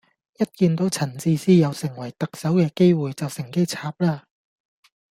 [0.39, 4.23] 一見到陳智思有成為特首嘅機會就乘機插啦